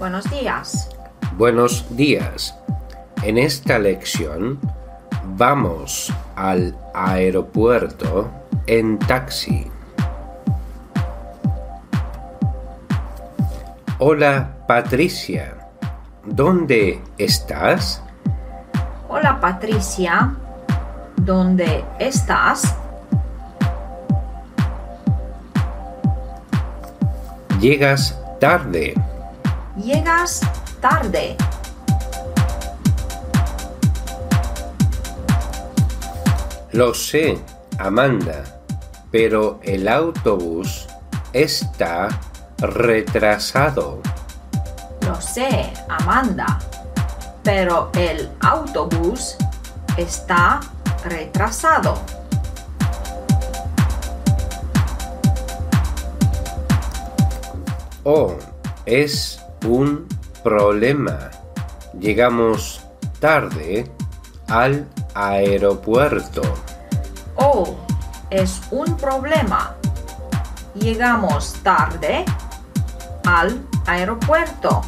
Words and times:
Buenos 0.00 0.30
días. 0.30 0.88
Buenos 1.36 1.94
días. 1.94 2.56
En 3.22 3.36
esta 3.36 3.78
lección 3.78 4.58
vamos 5.36 6.10
al 6.36 6.74
aeropuerto 6.94 8.30
en 8.66 8.98
taxi. 8.98 9.70
Hola 13.98 14.56
Patricia, 14.66 15.68
¿dónde 16.24 17.02
estás? 17.18 18.02
Hola 19.06 19.38
Patricia, 19.38 20.34
¿dónde 21.16 21.84
estás? 21.98 22.74
Llegas 27.60 28.18
tarde. 28.40 28.94
Llegas 29.84 30.40
tarde. 30.82 31.36
Lo 36.72 36.92
sé, 36.92 37.38
Amanda, 37.78 38.44
pero 39.10 39.58
el 39.62 39.88
autobús 39.88 40.86
está 41.32 42.08
retrasado. 42.58 44.02
Lo 45.06 45.18
sé, 45.18 45.72
Amanda, 45.88 46.58
pero 47.42 47.90
el 47.94 48.28
autobús 48.40 49.36
está 49.96 50.60
retrasado. 51.04 51.94
Oh, 58.04 58.34
es 58.84 59.39
un 59.66 60.06
problema. 60.42 61.30
Llegamos 61.98 62.80
tarde 63.18 63.90
al 64.48 64.86
aeropuerto. 65.14 66.42
Oh, 67.36 67.76
es 68.30 68.60
un 68.70 68.96
problema. 68.96 69.76
Llegamos 70.74 71.54
tarde 71.62 72.24
al 73.24 73.60
aeropuerto. 73.86 74.82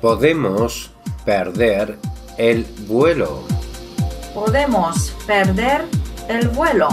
Podemos 0.00 0.90
perder 1.26 1.98
el 2.38 2.64
vuelo. 2.88 3.42
Podemos 4.32 5.10
perder 5.26 5.84
el 6.28 6.48
vuelo. 6.48 6.88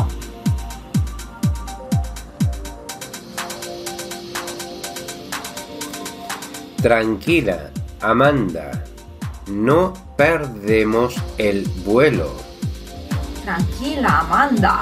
Tranquila, 6.82 7.72
Amanda. 8.02 8.84
No 9.48 9.94
perdemos 10.16 11.16
el 11.40 11.68
vuelo. 11.84 12.32
Tranquila, 13.44 14.20
Amanda. 14.20 14.82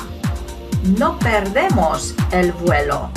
No 0.99 1.17
perdemos 1.19 2.13
el 2.31 2.51
vuelo. 2.51 3.09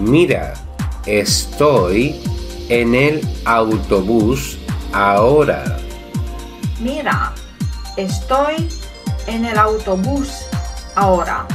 Mira, 0.00 0.54
estoy 1.06 2.20
en 2.68 2.94
el 2.94 3.26
autobús 3.46 4.58
ahora. 4.92 5.78
Mira, 6.78 7.32
estoy 7.96 8.68
en 9.26 9.46
el 9.46 9.58
autobús 9.58 10.46
ahora. 10.94 11.46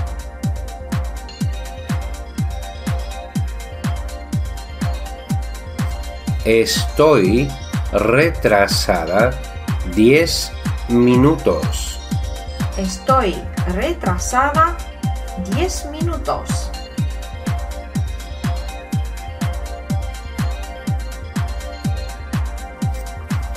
Estoy 6.45 7.51
retrasada 7.91 9.31
10 9.95 10.51
minutos. 10.89 11.99
Estoy 12.77 13.35
retrasada 13.73 14.77
10 15.55 15.85
minutos. 15.87 16.69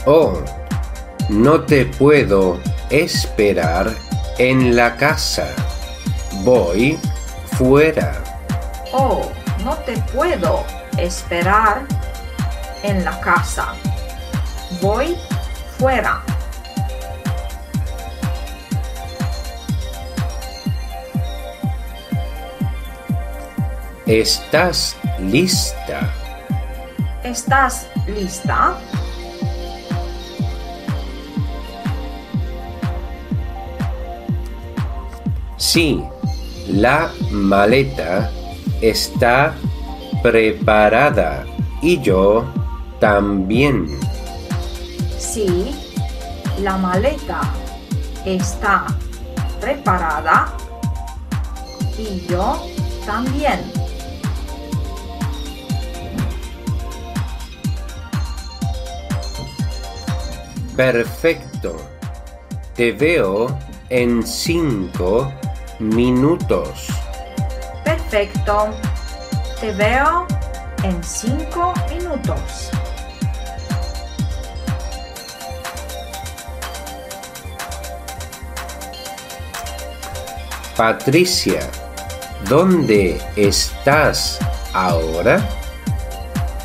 Oh, 0.06 0.42
no 1.28 1.60
te 1.60 1.84
puedo 1.84 2.58
esperar 2.88 3.92
en 4.38 4.74
la 4.74 4.96
casa. 4.96 5.46
Voy 6.42 6.98
fuera. 7.58 8.14
Oh, 8.94 9.30
no 9.62 9.76
te 9.76 9.98
puedo 10.14 10.64
esperar 10.96 11.82
en 12.82 13.04
la 13.04 13.20
casa. 13.20 13.74
Voy 14.80 15.16
fuera. 15.78 16.22
¿Estás 24.06 24.96
lista? 25.20 26.10
¿Estás 27.22 27.86
lista? 28.06 28.78
Sí, 35.58 36.02
la 36.68 37.10
maleta 37.30 38.30
está 38.80 39.54
preparada 40.22 41.44
y 41.82 42.00
yo 42.00 42.46
también. 43.00 43.86
Sí, 45.18 45.74
la 46.60 46.76
maleta 46.76 47.40
está 48.24 48.86
preparada 49.60 50.52
y 51.96 52.26
yo 52.26 52.62
también. 53.06 53.60
Perfecto. 60.76 61.76
Te 62.76 62.92
veo 62.92 63.58
en 63.88 64.24
cinco 64.24 65.32
minutos. 65.80 66.86
Perfecto. 67.84 68.68
Te 69.60 69.72
veo 69.72 70.26
en 70.84 71.02
cinco 71.02 71.74
minutos. 71.90 72.70
Patricia, 80.78 81.58
¿dónde 82.48 83.20
estás 83.34 84.38
ahora? 84.72 85.44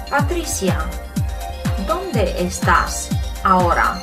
Patricia, 0.07 0.78
¿dónde 1.88 2.35
estás 2.40 3.09
ahora? 3.44 4.00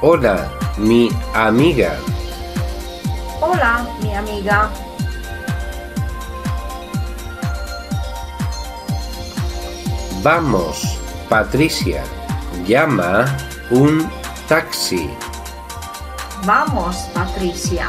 Hola, 0.00 0.50
mi 0.78 1.10
amiga. 1.34 1.98
Hola, 3.42 3.86
mi 4.00 4.14
amiga. 4.14 4.70
Vamos, 10.22 10.98
Patricia. 11.28 12.02
Llama 12.66 13.24
un 13.70 14.10
taxi. 14.48 15.08
Vamos, 16.44 16.96
Patricia. 17.14 17.86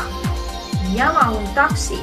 Llama 0.93 1.31
un 1.31 1.53
taxi. 1.55 1.99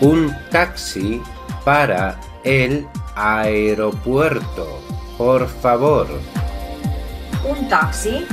Un 0.00 0.36
taxi 0.50 1.22
para 1.64 2.18
el 2.42 2.88
aeropuerto, 3.14 4.80
por 5.16 5.46
favor. 5.46 6.08
Un 7.48 7.68
taxi 7.68 8.26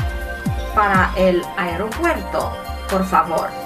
para 0.73 1.13
el 1.15 1.43
aeropuerto, 1.57 2.51
por 2.89 3.05
favor. 3.05 3.60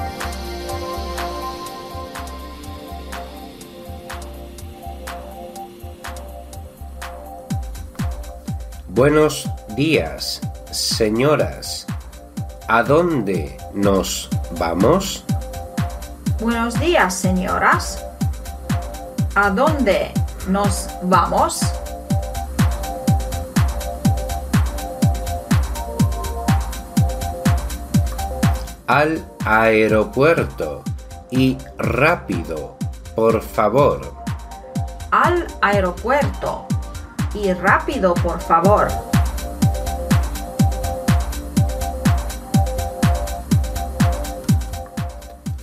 Buenos 8.95 9.49
días, 9.75 10.39
señoras. 10.71 11.85
¿A 12.69 12.81
dónde 12.81 13.57
nos 13.73 14.29
vamos? 14.57 15.25
Buenos 16.39 16.79
días, 16.79 17.13
señoras. 17.13 18.01
¿A 19.35 19.49
dónde 19.49 20.11
nos 20.47 20.87
vamos? 21.03 21.59
Al 28.87 29.25
aeropuerto. 29.43 30.83
Y 31.31 31.57
rápido, 31.77 32.77
por 33.13 33.41
favor. 33.41 34.13
Al 35.11 35.45
aeropuerto. 35.61 36.64
Y 37.35 37.53
rápido, 37.53 38.13
por 38.13 38.39
favor. 38.39 38.87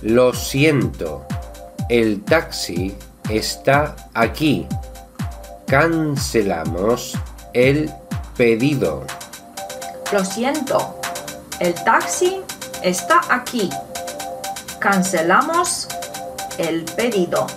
Lo 0.03 0.33
siento, 0.33 1.25
el 1.89 2.23
taxi 2.23 2.95
está 3.29 3.95
aquí. 4.13 4.67
Cancelamos 5.65 7.17
el 7.53 7.91
pedido. 8.37 9.05
Lo 10.11 10.23
siento, 10.23 10.99
el 11.59 11.73
taxi 11.83 12.41
está 12.83 13.21
aquí. 13.29 13.69
Cancelamos 14.79 15.87
el 16.57 16.83
pedido. 16.83 17.47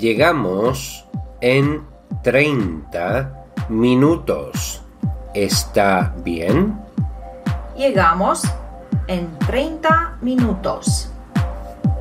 Llegamos 0.00 1.04
en 1.42 1.86
30 2.22 3.44
minutos. 3.68 4.80
¿Está 5.34 6.14
bien? 6.24 6.80
Llegamos 7.76 8.44
en 9.08 9.28
30 9.40 10.16
minutos. 10.22 11.12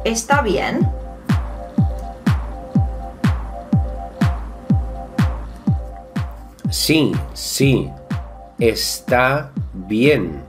¿Está 0.05 0.41
bien? 0.41 0.89
Sí, 6.69 7.11
sí. 7.33 7.91
Está 8.59 9.51
bien. 9.73 10.41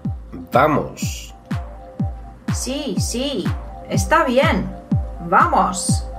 Vamos. 0.53 1.35
Sí, 2.55 2.95
sí. 3.01 3.45
Está 3.89 4.23
bien. 4.23 4.71
Vamos. 5.29 6.10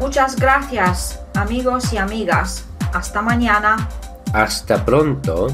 Muchas 0.00 0.34
gracias, 0.36 1.20
amigos 1.34 1.92
y 1.92 1.98
amigas. 1.98 2.64
Hasta 2.94 3.20
mañana. 3.20 3.86
Hasta 4.32 4.82
pronto. 4.82 5.48